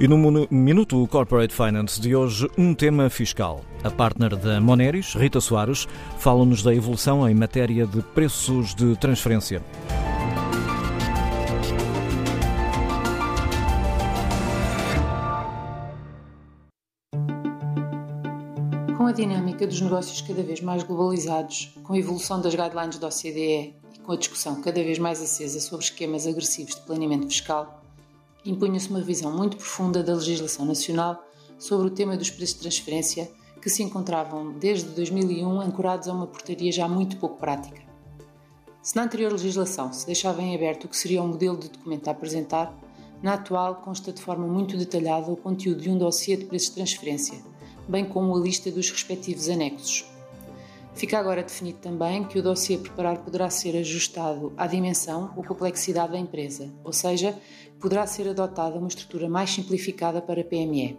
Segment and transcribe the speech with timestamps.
[0.00, 0.16] E no
[0.48, 3.62] Minuto Corporate Finance de hoje, um tema fiscal.
[3.82, 5.88] A partner da Moneris, Rita Soares,
[6.18, 9.60] fala-nos da evolução em matéria de preços de transferência.
[18.96, 23.08] Com a dinâmica dos negócios cada vez mais globalizados, com a evolução das guidelines da
[23.08, 27.77] OCDE e com a discussão cada vez mais acesa sobre esquemas agressivos de planeamento fiscal,
[28.50, 31.22] impunha-se uma revisão muito profunda da legislação nacional
[31.58, 33.30] sobre o tema dos preços de transferência,
[33.60, 37.82] que se encontravam desde 2001 ancorados a uma portaria já muito pouco prática.
[38.80, 41.68] Se na anterior legislação se deixava em aberto o que seria o um modelo de
[41.68, 42.72] documento a apresentar,
[43.22, 46.76] na atual consta de forma muito detalhada o conteúdo de um dossiê de preços de
[46.76, 47.42] transferência,
[47.88, 50.17] bem como a lista dos respectivos anexos.
[50.98, 55.44] Fica agora definido também que o dossiê a preparar poderá ser ajustado à dimensão ou
[55.44, 57.38] complexidade da empresa, ou seja,
[57.78, 60.98] poderá ser adotada uma estrutura mais simplificada para a PME.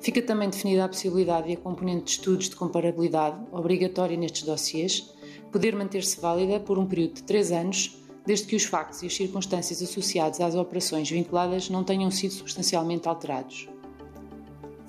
[0.00, 5.12] Fica também definida a possibilidade de a componente de estudos de comparabilidade, obrigatória nestes dossiês,
[5.52, 9.14] poder manter-se válida por um período de 3 anos, desde que os factos e as
[9.14, 13.68] circunstâncias associados às operações vinculadas não tenham sido substancialmente alterados.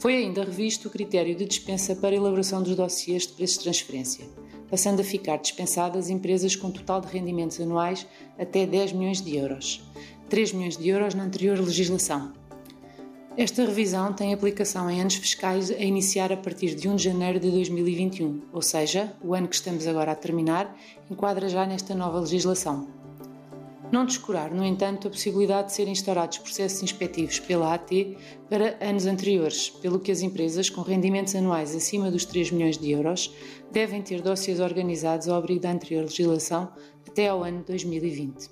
[0.03, 4.25] Foi ainda revisto o critério de dispensa para elaboração dos dossiês de preços de transferência,
[4.69, 8.05] passando a ficar dispensadas empresas com total de rendimentos anuais
[8.37, 9.81] até 10 milhões de euros,
[10.27, 12.33] 3 milhões de euros na anterior legislação.
[13.37, 17.39] Esta revisão tem aplicação em anos fiscais a iniciar a partir de 1 de janeiro
[17.39, 20.77] de 2021, ou seja, o ano que estamos agora a terminar
[21.09, 23.02] enquadra já nesta nova legislação.
[23.93, 27.91] Não descurar, no entanto, a possibilidade de serem instaurados processos inspectivos pela AT
[28.49, 32.89] para anos anteriores, pelo que as empresas com rendimentos anuais acima dos 3 milhões de
[32.89, 33.31] euros
[33.71, 36.73] devem ter dossiês organizados ao abrigo da anterior legislação
[37.07, 38.49] até ao ano 2020.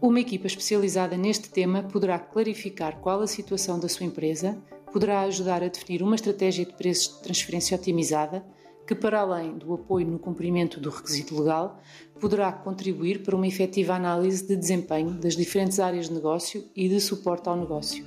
[0.00, 4.56] Uma equipa especializada neste tema poderá clarificar qual a situação da sua empresa,
[4.92, 8.46] poderá ajudar a definir uma estratégia de preços de transferência otimizada
[8.88, 11.78] que, para além do apoio no cumprimento do requisito legal,
[12.18, 16.98] poderá contribuir para uma efetiva análise de desempenho das diferentes áreas de negócio e de
[16.98, 18.02] suporte ao negócio.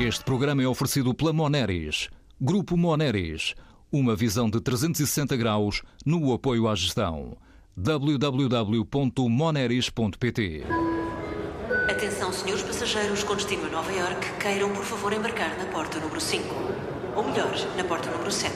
[0.00, 2.08] Este programa é oferecido pela Moneris,
[2.40, 3.54] Grupo Moneris,
[3.92, 7.36] uma visão de 360 graus no apoio à gestão.
[7.76, 10.62] www.moneris.pt
[11.90, 16.20] Atenção, senhores passageiros com destino a Nova York, queiram por favor embarcar na porta número
[16.20, 16.79] 5.
[17.16, 18.54] Ou melhor, na porta número 7.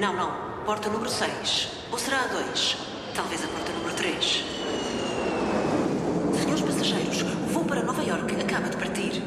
[0.00, 0.64] Não, não.
[0.64, 1.68] Porta número 6.
[1.90, 2.76] Ou será a 2?
[3.14, 4.44] Talvez a porta número 3.
[6.38, 9.22] Senhores passageiros, o voo para Nova York acaba de partir.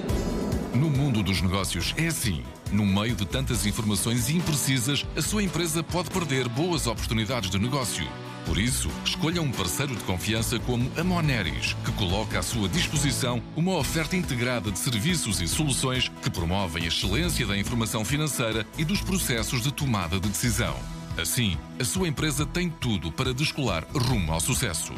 [0.74, 2.44] No mundo dos negócios é assim.
[2.72, 8.08] No meio de tantas informações imprecisas, a sua empresa pode perder boas oportunidades de negócio.
[8.46, 13.42] Por isso, escolha um parceiro de confiança como a Moneris, que coloca à sua disposição
[13.56, 18.84] uma oferta integrada de serviços e soluções que promovem a excelência da informação financeira e
[18.84, 20.76] dos processos de tomada de decisão.
[21.18, 24.94] Assim, a sua empresa tem tudo para descolar rumo ao sucesso.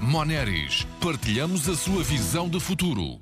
[0.00, 3.20] Moneris, partilhamos a sua visão de futuro.